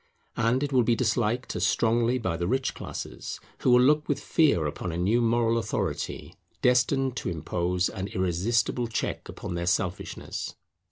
And 0.35 0.63
it 0.63 0.73
will 0.73 0.81
be 0.81 0.95
disliked 0.95 1.55
as 1.55 1.63
strongly 1.67 2.17
by 2.17 2.35
the 2.35 2.47
rich 2.47 2.73
classes, 2.73 3.39
who 3.59 3.69
will 3.69 3.81
look 3.83 4.09
with 4.09 4.19
fear 4.19 4.65
upon 4.65 4.91
a 4.91 4.97
new 4.97 5.21
moral 5.21 5.59
authority 5.59 6.33
destined 6.63 7.15
to 7.17 7.29
impose 7.29 7.87
an 7.87 8.07
irresistible 8.07 8.87
check 8.87 9.29
upon 9.29 9.53
their 9.53 9.67
selfishness. 9.67 10.55